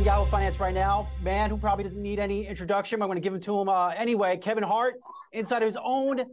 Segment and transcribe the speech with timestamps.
[0.00, 1.06] joining Yahoo Finance right now.
[1.22, 3.02] Man who probably doesn't need any introduction.
[3.02, 4.38] I'm going to give him to him uh, anyway.
[4.38, 4.94] Kevin Hart,
[5.32, 6.24] inside of his own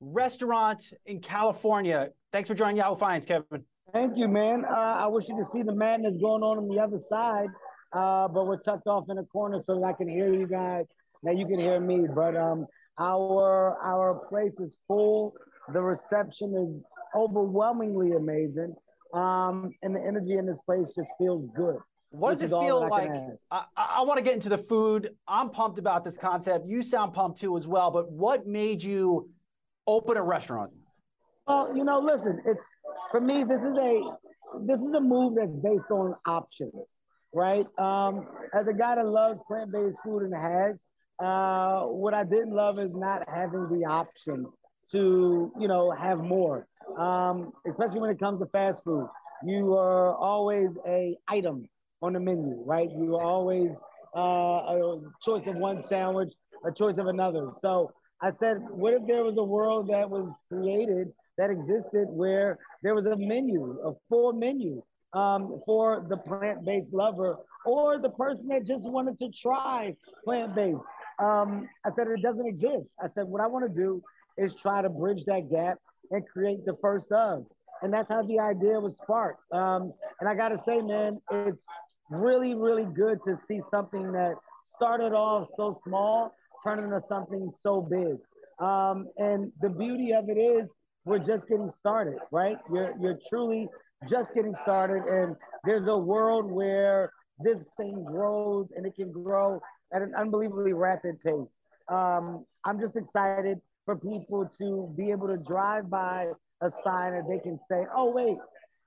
[0.00, 2.08] restaurant in California.
[2.32, 3.62] Thanks for joining Yahoo Finance, Kevin.
[3.92, 4.64] Thank you, man.
[4.64, 7.48] Uh, I wish you could see the madness going on on the other side,
[7.92, 10.86] uh, but we're tucked off in a corner so that I can hear you guys.
[11.22, 12.66] Now you can hear me, but um,
[12.98, 15.34] our our place is full.
[15.74, 18.74] The reception is overwhelmingly amazing,
[19.12, 21.76] um, and the energy in this place just feels good.
[22.10, 23.10] What does it feel like?
[23.50, 25.10] I, I want to get into the food.
[25.28, 26.66] I'm pumped about this concept.
[26.66, 27.90] You sound pumped too as well.
[27.90, 29.30] But what made you
[29.86, 30.72] open a restaurant?
[31.46, 32.74] Well, you know, listen, it's
[33.10, 33.44] for me.
[33.44, 34.02] This is a
[34.62, 36.96] this is a move that's based on options,
[37.32, 37.66] right?
[37.78, 40.84] Um, as a guy that loves plant based food and has,
[41.22, 44.46] uh, what I didn't love is not having the option
[44.90, 46.66] to, you know, have more.
[46.98, 49.06] Um, especially when it comes to fast food,
[49.44, 51.68] you are always a item
[52.02, 52.90] on the menu, right?
[52.90, 53.78] You are always
[54.16, 56.34] uh, a choice of one sandwich,
[56.64, 57.50] a choice of another.
[57.54, 62.58] So I said, what if there was a world that was created that existed where
[62.82, 64.82] there was a menu, a full menu
[65.12, 69.94] um, for the plant-based lover or the person that just wanted to try
[70.24, 70.84] plant-based.
[71.18, 72.94] Um, I said it doesn't exist.
[73.02, 74.02] I said what I want to do
[74.38, 75.78] is try to bridge that gap
[76.10, 77.46] and create the first of,
[77.82, 79.40] and that's how the idea was sparked.
[79.52, 81.66] Um, and I gotta say, man, it's
[82.10, 84.34] really, really good to see something that
[84.74, 88.18] started off so small turn into something so big.
[88.64, 92.58] Um, and the beauty of it is we're just getting started, right?
[92.72, 93.68] You're you're truly
[94.08, 99.60] just getting started, and there's a world where this thing grows and it can grow
[99.94, 101.56] at an unbelievably rapid pace.
[101.88, 106.26] Um, I'm just excited for people to be able to drive by
[106.60, 108.36] a sign that they can say, "Oh wait,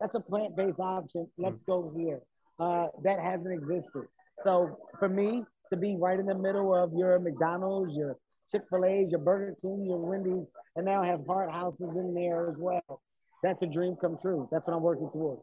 [0.00, 1.26] that's a plant-based option.
[1.38, 2.20] Let's go here."
[2.58, 4.02] Uh, that hasn't existed.
[4.38, 8.16] So for me to be right in the middle of your McDonald's, your
[8.50, 10.46] Chick Fil A's, your Burger King, your Wendy's,
[10.76, 13.00] and now have Hart houses in there as well.
[13.42, 14.48] That's a dream come true.
[14.52, 15.42] That's what I'm working towards.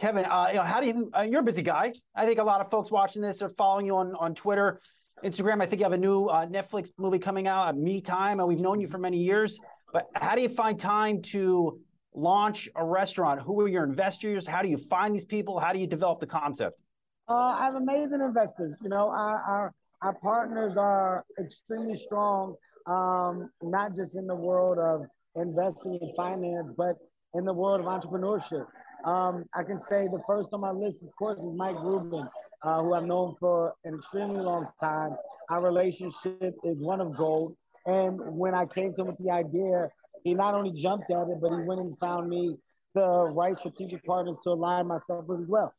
[0.00, 1.10] Kevin, uh, you know, how do you?
[1.16, 1.92] Uh, you're a busy guy.
[2.14, 4.80] I think a lot of folks watching this are following you on on Twitter,
[5.24, 5.60] Instagram.
[5.60, 8.60] I think you have a new uh, Netflix movie coming out, Me Time, and we've
[8.60, 9.60] known you for many years.
[9.92, 11.80] But how do you find time to
[12.14, 13.40] launch a restaurant?
[13.42, 14.46] Who are your investors?
[14.46, 15.58] How do you find these people?
[15.58, 16.82] How do you develop the concept?
[17.28, 18.78] Uh, I have amazing investors.
[18.82, 22.54] You know, our, our, our partners are extremely strong,
[22.86, 26.96] um, not just in the world of investing in finance, but
[27.34, 28.66] in the world of entrepreneurship.
[29.04, 32.28] Um, I can say the first on my list, of course, is Mike Rubin,
[32.62, 35.14] uh, who I've known for an extremely long time.
[35.50, 37.56] Our relationship is one of gold.
[37.86, 39.88] And when I came to him with the idea,
[40.24, 42.56] he not only jumped at it, but he went and found me
[42.94, 45.72] the right strategic partners to align myself with as well.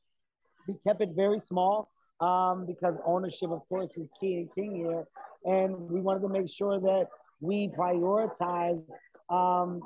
[0.68, 1.90] We kept it very small
[2.20, 5.06] um, because ownership, of course, is key and king here.
[5.46, 7.08] And we wanted to make sure that
[7.42, 8.84] we prioritize
[9.30, 9.82] um,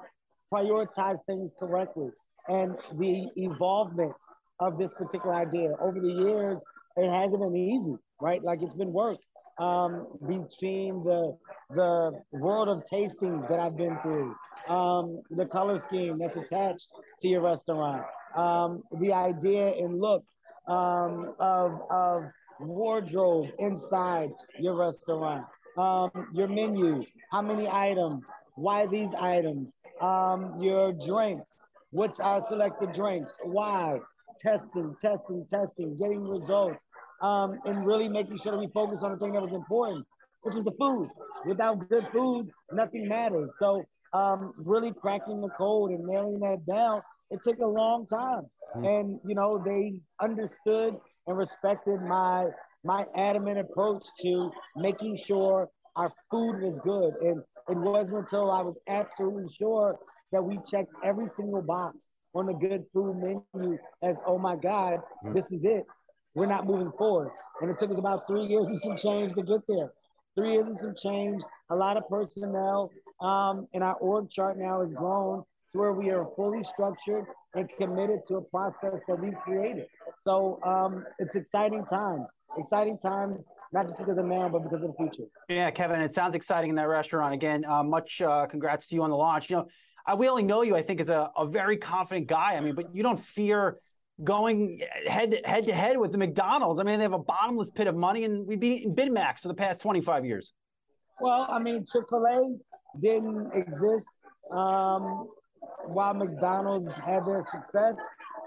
[0.53, 2.09] prioritize things correctly.
[2.47, 4.13] And the evolvement
[4.59, 6.63] of this particular idea over the years,
[6.97, 8.43] it hasn't been easy, right?
[8.43, 9.17] Like it's been work
[9.57, 11.37] um, between the
[11.69, 14.35] the world of tastings that I've been through,
[14.67, 16.87] um, the color scheme that's attached
[17.21, 18.03] to your restaurant,
[18.35, 20.23] um, the idea and look
[20.67, 22.23] um, of, of
[22.59, 25.45] wardrobe inside your restaurant,
[25.77, 32.91] um, your menu, how many items, why these items, um, your drinks, what's our selected
[32.93, 33.97] drinks, why,
[34.39, 36.85] testing, testing, testing, getting results,
[37.23, 40.05] um, and really making sure that we focus on the thing that was important,
[40.43, 41.07] which is the food.
[41.45, 43.55] Without good food, nothing matters.
[43.57, 47.01] So um, really cracking the code and nailing that down,
[47.31, 48.43] it took a long time.
[48.75, 48.85] Mm-hmm.
[48.85, 50.95] And you know, they understood
[51.27, 52.47] and respected my
[52.83, 57.13] my adamant approach to making sure our food was good.
[57.21, 59.97] And it wasn't until I was absolutely sure
[60.33, 63.15] that we checked every single box on the good food
[63.53, 65.33] menu as, oh my God, mm-hmm.
[65.33, 65.85] this is it.
[66.35, 67.31] We're not moving forward.
[67.61, 69.91] And it took us about three years and some change to get there.
[70.35, 72.91] Three years and some change, a lot of personnel,
[73.21, 77.25] um, and our org chart now has grown to where we are fully structured
[77.55, 79.87] and committed to a process that we've created.
[80.23, 82.25] So um, it's exciting times,
[82.57, 85.29] exciting times, not just because of now, but because of the future.
[85.49, 87.33] Yeah, Kevin, it sounds exciting in that restaurant.
[87.33, 89.49] Again, uh, much uh, congrats to you on the launch.
[89.49, 89.67] You know,
[90.05, 92.55] I, we only know you, I think, as a, a very confident guy.
[92.55, 93.79] I mean, but you don't fear
[94.23, 96.79] going head to, head to head with the McDonald's.
[96.79, 99.41] I mean, they have a bottomless pit of money, and we've been eating Big Macs
[99.41, 100.53] for the past 25 years.
[101.19, 104.07] Well, I mean, Chick fil A didn't exist
[104.51, 105.27] um,
[105.85, 107.97] while McDonald's had their success.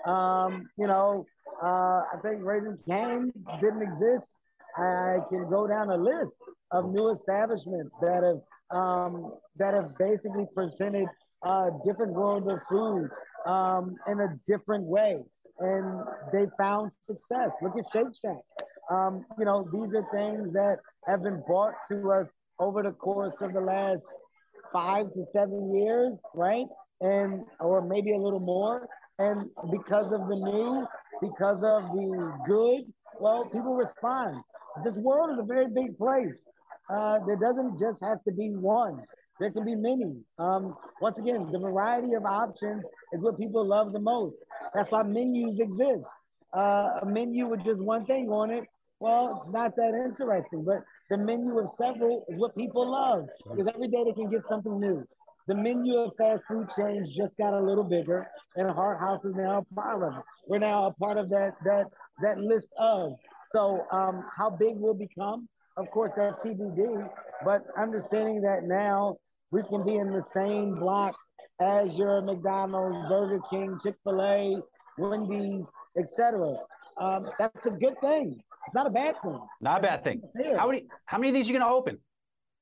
[0.06, 1.26] Um, you know,
[1.62, 3.32] Uh, I think Raising Cane's
[3.62, 4.36] didn't exist.
[4.76, 6.36] I can go down a list
[6.70, 8.40] of new establishments that have
[8.78, 11.08] um, that have basically presented
[11.44, 13.08] a different world of food
[13.46, 15.16] um, in a different way,
[15.58, 16.00] and
[16.32, 17.52] they found success.
[17.62, 18.42] Look at Shake Shack.
[18.90, 20.76] Um, you know, these are things that
[21.06, 24.04] have been brought to us over the course of the last
[24.72, 26.66] five to seven years, right?
[27.00, 28.88] And or maybe a little more.
[29.18, 30.86] And because of the new,
[31.20, 32.82] because of the good,
[33.18, 34.36] well, people respond.
[34.84, 36.44] This world is a very big place.
[36.90, 39.00] Uh, there doesn't just have to be one.
[39.40, 40.16] There can be many.
[40.38, 44.42] Um, once again, the variety of options is what people love the most.
[44.76, 46.06] That's why menus exist.
[46.52, 48.64] Uh, a menu with just one thing on it,
[49.00, 50.64] well, it's not that interesting.
[50.64, 54.43] But the menu of several is what people love because every day they can get
[54.43, 55.06] something new.
[55.49, 58.26] The menu of fast food chains just got a little bigger,
[58.56, 60.23] and Hart House is now a part of it.
[60.46, 61.87] We're now a part of that that
[62.20, 63.12] that list of.
[63.46, 67.08] So, um, how big we'll become, of course, that's TBD.
[67.44, 69.17] But understanding that now
[69.52, 71.14] we can be in the same block
[71.60, 74.62] as your McDonald's, Burger King, Chick Fil A,
[74.98, 76.56] Wendy's, etc.
[76.98, 78.40] Um, that's a good thing.
[78.66, 79.38] It's not a bad thing.
[79.60, 80.22] Not a bad thing.
[80.56, 81.98] How many how many of these are you going to open?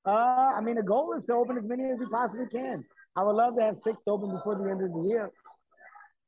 [0.05, 2.85] Uh, I mean, the goal is to open as many as we possibly can.
[3.17, 5.31] I would love to have six open before the end of the year.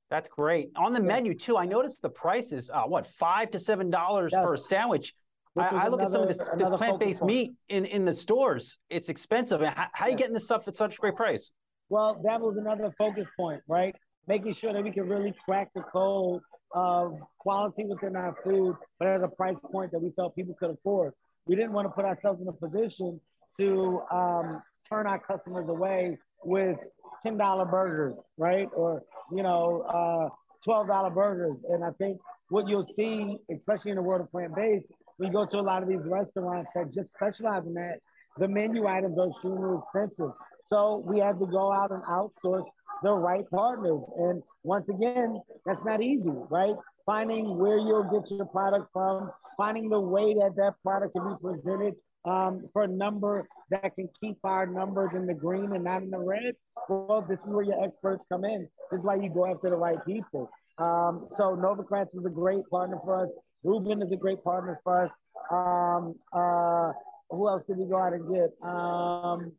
[0.08, 0.70] That's great.
[0.76, 2.70] On the menu too, I noticed the prices.
[2.72, 4.42] Uh, what five to seven dollars yes.
[4.42, 5.14] for a sandwich.
[5.58, 8.76] I, I, look another, at some of this, this plant-based meat in, in the stores.
[8.90, 9.62] It's expensive.
[9.62, 11.50] How, how are you getting this stuff at such a great price?
[11.88, 13.94] Well, that was another focus point, right?
[14.26, 16.40] Making sure that we can really crack the code
[16.72, 20.70] of quality within our food, but at a price point that we felt people could
[20.70, 21.12] afford.
[21.46, 23.20] We didn't want to put ourselves in a position
[23.58, 26.76] to um, turn our customers away with
[27.22, 28.68] ten dollar burgers, right?
[28.74, 29.02] Or
[29.32, 30.28] you know, uh,
[30.64, 31.56] twelve dollar burgers.
[31.68, 32.18] And I think
[32.48, 35.82] what you'll see, especially in the world of plant based, we go to a lot
[35.82, 38.00] of these restaurants that just specialize in that.
[38.38, 40.30] The menu items are extremely expensive,
[40.64, 42.66] so we had to go out and outsource
[43.02, 44.04] the right partners.
[44.18, 46.74] And once again, that's not easy, right?
[47.04, 51.36] Finding where you'll get your product from, finding the way that that product can be
[51.40, 51.94] presented
[52.26, 56.10] um, for a number that can keep our numbers in the green and not in
[56.10, 56.54] the red.
[56.88, 58.68] Well, this is where your experts come in.
[58.90, 60.50] This is why you go after the right people.
[60.78, 63.34] Um, so Nova was a great partner for us.
[63.62, 65.12] Rubin is a great partner for us.
[65.50, 66.92] Um, uh,
[67.30, 68.50] who else did we go out and get?
[68.66, 69.52] Um,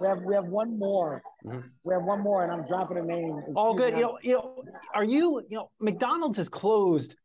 [0.00, 1.22] we have we have one more.
[1.44, 1.60] Mm-hmm.
[1.84, 3.36] We have one more, and I'm dropping a name.
[3.38, 3.94] Excuse All good.
[3.94, 4.64] You know, you know,
[4.94, 5.42] are you?
[5.48, 7.16] You know, McDonald's has closed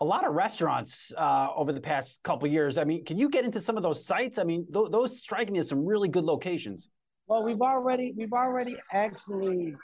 [0.00, 2.78] a lot of restaurants uh, over the past couple years.
[2.78, 4.38] I mean, can you get into some of those sites?
[4.38, 6.88] I mean, th- those strike me as some really good locations.
[7.26, 9.74] Well, we've already we've already actually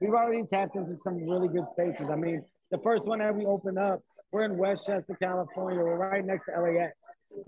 [0.00, 2.10] we've already tapped into some really good spaces.
[2.10, 4.00] I mean, the first one that we opened up,
[4.32, 5.80] we're in Westchester, California.
[5.80, 6.94] We're right next to LAX.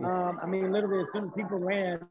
[0.04, 2.02] Um, I mean, literally, as soon as people land,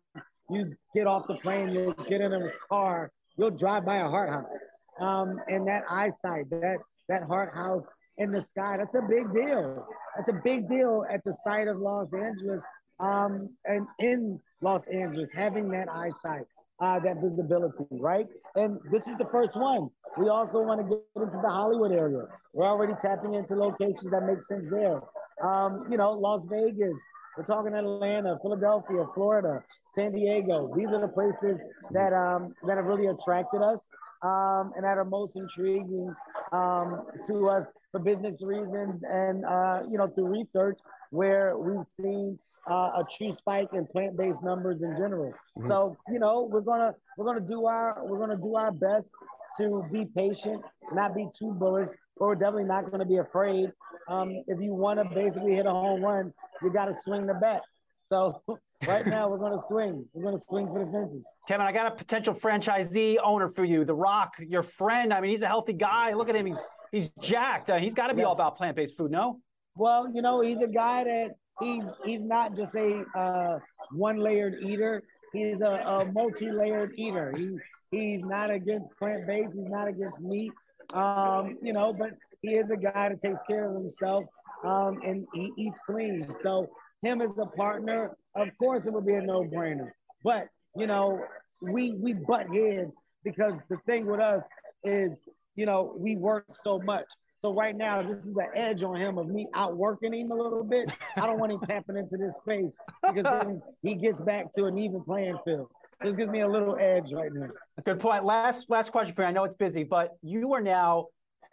[0.50, 4.30] you get off the plane, you'll get in a car, you'll drive by a Hart
[4.30, 4.60] House.
[5.00, 9.88] Um, and that eyesight, that that Hart House in the sky, that's a big deal.
[10.18, 12.64] That's a big deal at the site of Los Angeles
[13.00, 16.46] um, and in Los Angeles, having that eyesight,
[16.82, 18.28] uh, that visibility, right?
[18.56, 19.90] And this is the first one.
[20.18, 22.24] We also want to get into the Hollywood area.
[22.54, 25.02] We're already tapping into locations that make sense there.
[25.42, 27.02] Um, you know, Las Vegas,
[27.40, 30.70] we're talking Atlanta, Philadelphia, Florida, San Diego.
[30.76, 33.88] These are the places that um, that have really attracted us
[34.24, 36.14] um, and that are most intriguing
[36.52, 40.80] um, to us for business reasons and uh, you know through research
[41.12, 42.38] where we've seen
[42.70, 45.32] uh, a true spike in plant-based numbers in general.
[45.58, 45.68] Mm-hmm.
[45.68, 49.16] So you know we're gonna we're gonna do our we're gonna do our best
[49.58, 50.62] to be patient,
[50.94, 53.72] not be too bullish, but we're definitely not going to be afraid.
[54.08, 57.36] Um, if you want to basically hit a home run, you got to swing the
[57.36, 57.62] bat.
[58.10, 58.42] So
[58.88, 60.06] right now we're going to swing.
[60.14, 61.24] We're going to swing for the fences.
[61.48, 63.86] Kevin, I got a potential franchisee owner for you.
[63.86, 65.14] The Rock, your friend.
[65.14, 66.14] I mean, he's a healthy guy.
[66.14, 66.46] Look at him.
[66.46, 67.70] He's he's jacked.
[67.70, 68.28] Uh, he's got to be yes.
[68.28, 69.12] all about plant based food.
[69.12, 69.40] No.
[69.76, 73.60] Well, you know, he's a guy that he's he's not just a uh,
[73.92, 75.04] one layered eater.
[75.34, 77.34] He's a, a multi layered eater.
[77.38, 77.58] He
[77.92, 79.56] he's not against plant based.
[79.56, 80.52] He's not against meat.
[80.94, 84.26] Um, you know, but he is a guy that takes care of himself
[84.64, 86.32] um, and he eats clean.
[86.32, 86.70] So
[87.02, 89.92] him as a partner, of course, it would be a no-brainer.
[90.24, 91.20] But you know,
[91.62, 94.48] we we butt heads because the thing with us
[94.84, 95.24] is,
[95.56, 97.06] you know, we work so much.
[97.42, 100.64] So right now, this is an edge on him of me outworking him a little
[100.64, 100.92] bit.
[101.16, 104.78] I don't want him tapping into this space because then he gets back to an
[104.78, 105.70] even playing field.
[106.02, 107.50] This gives me a little edge right now.
[107.84, 108.24] Good point.
[108.24, 109.28] Last last question for you.
[109.28, 111.08] I know it's busy, but you are now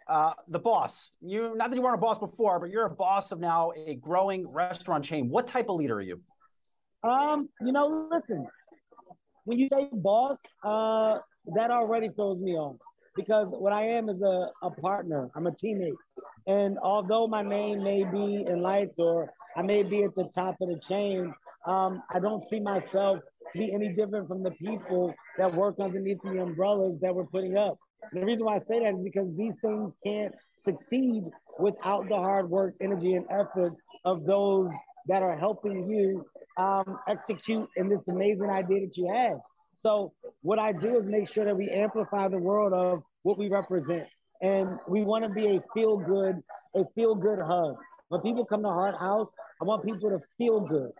[0.07, 1.11] uh, the boss.
[1.21, 3.95] You not that you weren't a boss before, but you're a boss of now a
[3.95, 5.29] growing restaurant chain.
[5.29, 6.21] What type of leader are you?
[7.03, 8.47] Um, you know, listen,
[9.43, 11.17] when you say boss, uh,
[11.55, 12.77] that already throws me off
[13.15, 15.29] because what I am is a, a partner.
[15.35, 15.91] I'm a teammate.
[16.47, 20.55] And although my name may be in lights or I may be at the top
[20.61, 21.33] of the chain,
[21.65, 23.19] um, I don't see myself
[23.51, 27.57] to be any different from the people that work underneath the umbrellas that we're putting
[27.57, 27.77] up.
[28.11, 31.23] And the reason why I say that is because these things can't succeed
[31.59, 33.73] without the hard work, energy, and effort
[34.05, 34.71] of those
[35.07, 36.25] that are helping you
[36.57, 39.37] um, execute in this amazing idea that you have.
[39.79, 43.49] So what I do is make sure that we amplify the world of what we
[43.49, 44.05] represent.
[44.41, 46.41] And we want to be a feel good,
[46.75, 47.75] a feel good hub.
[48.09, 50.91] When people come to Hart House, I want people to feel good.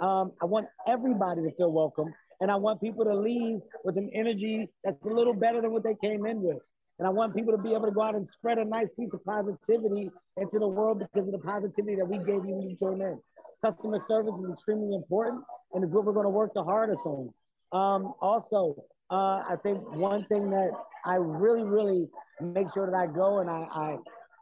[0.00, 2.12] Um, I want everybody to feel welcome.
[2.40, 5.84] And I want people to leave with an energy that's a little better than what
[5.84, 6.58] they came in with.
[6.98, 9.14] And I want people to be able to go out and spread a nice piece
[9.14, 12.76] of positivity into the world because of the positivity that we gave you when you
[12.76, 13.18] came in.
[13.64, 17.32] Customer service is extremely important and it's what we're going to work the hardest on.
[17.72, 18.74] Um, also,
[19.10, 20.70] uh, I think one thing that
[21.04, 22.08] I really, really
[22.40, 23.96] make sure that I go and I, I,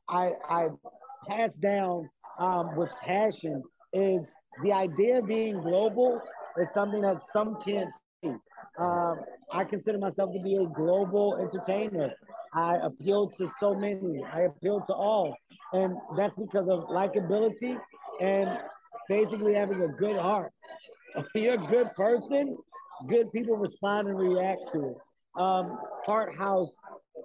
[0.08, 0.68] I, I
[1.28, 6.20] pass down um, with passion is the idea of being global
[6.58, 7.90] is something that some can't
[8.22, 8.30] see.
[8.78, 9.20] Um,
[9.52, 12.12] I consider myself to be a global entertainer.
[12.54, 14.22] I appeal to so many.
[14.32, 15.36] I appeal to all,
[15.72, 17.78] and that's because of likability
[18.20, 18.58] and
[19.08, 20.52] basically having a good heart.
[21.16, 22.56] If you're a good person,
[23.08, 24.96] good people respond and react to it.
[25.36, 26.76] Um, Hart House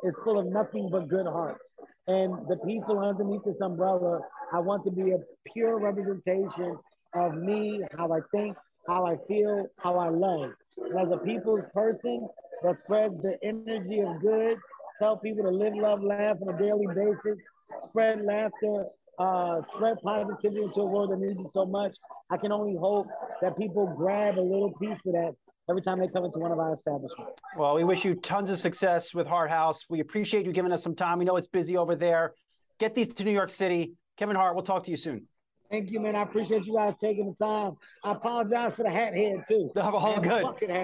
[0.04, 1.76] is full of nothing but good hearts.
[2.08, 4.20] And the people underneath this umbrella,
[4.54, 5.18] I want to be a
[5.52, 6.78] pure representation
[7.16, 8.56] of me, how I think,
[8.88, 10.52] how I feel, how I love.
[10.78, 12.28] And as a people's person
[12.64, 14.58] that spreads the energy of good,
[15.00, 17.44] tell people to live, love, laugh on a daily basis,
[17.82, 18.86] spread laughter,
[19.20, 21.96] uh, spread positivity into a world that needs it so much.
[22.30, 23.08] I can only hope
[23.42, 25.36] that people grab a little piece of that
[25.70, 27.34] every time they come into one of our establishments.
[27.58, 29.86] Well, we wish you tons of success with Hart House.
[29.90, 31.20] We appreciate you giving us some time.
[31.20, 32.34] We know it's busy over there.
[32.80, 33.94] Get these to New York City.
[34.18, 35.28] Kevin Hart, we'll talk to you soon.
[35.72, 36.16] Thank you, man.
[36.16, 37.76] I appreciate you guys taking the time.
[38.04, 39.72] I apologize for the hat head too.
[39.76, 40.44] All good.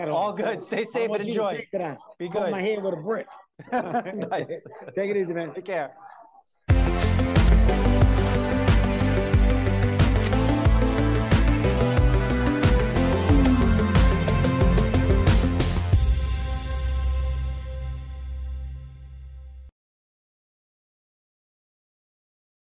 [0.10, 0.62] All good.
[0.62, 1.68] Stay safe and enjoy.
[2.18, 2.52] Be good.
[2.52, 3.28] My head with a brick.
[3.72, 4.64] nice.
[4.96, 5.54] Take it easy, man.
[5.54, 5.92] Take care.